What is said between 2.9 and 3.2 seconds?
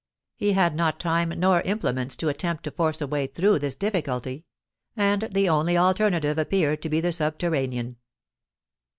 a